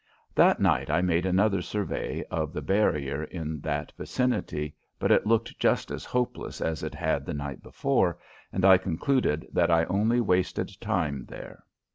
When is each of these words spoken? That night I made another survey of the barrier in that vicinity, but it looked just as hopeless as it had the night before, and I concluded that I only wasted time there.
That 0.33 0.59
night 0.59 0.89
I 0.89 1.01
made 1.03 1.27
another 1.27 1.61
survey 1.61 2.23
of 2.31 2.53
the 2.53 2.61
barrier 2.63 3.23
in 3.25 3.59
that 3.61 3.93
vicinity, 3.95 4.73
but 4.97 5.11
it 5.11 5.27
looked 5.27 5.59
just 5.59 5.91
as 5.91 6.05
hopeless 6.05 6.59
as 6.59 6.81
it 6.81 6.95
had 6.95 7.23
the 7.23 7.35
night 7.35 7.61
before, 7.61 8.17
and 8.51 8.65
I 8.65 8.79
concluded 8.79 9.47
that 9.53 9.69
I 9.69 9.83
only 9.83 10.19
wasted 10.19 10.75
time 10.81 11.25
there. 11.25 11.65